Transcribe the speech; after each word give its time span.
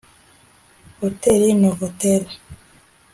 Hotel 0.99 1.53
Novotel 1.61 2.25